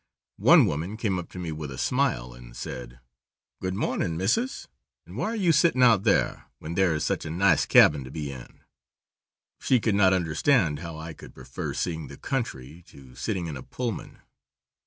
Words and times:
One 0.39 0.65
woman 0.65 0.97
came 0.97 1.19
up 1.19 1.29
to 1.29 1.37
me 1.37 1.51
with 1.51 1.69
a 1.69 1.77
smile, 1.77 2.33
and 2.33 2.57
said: 2.57 2.99
"Good 3.61 3.75
mornin', 3.75 4.17
missis; 4.17 4.67
and 5.05 5.15
why 5.15 5.25
are 5.27 5.35
you 5.35 5.51
sittin' 5.51 5.83
out 5.83 6.05
thar, 6.05 6.47
when 6.57 6.73
thar 6.73 6.95
is 6.95 7.05
such 7.05 7.23
a 7.23 7.29
nice 7.29 7.67
cabin 7.67 8.03
to 8.05 8.09
be 8.09 8.31
in?" 8.31 8.61
She 9.59 9.79
could 9.79 9.93
not 9.93 10.11
understand 10.11 10.79
how 10.79 10.97
I 10.97 11.13
could 11.13 11.35
prefer 11.35 11.75
seeing 11.75 12.07
the 12.07 12.17
country 12.17 12.83
to 12.87 13.13
sitting 13.13 13.45
in 13.45 13.55
a 13.55 13.61
Pullman. 13.61 14.17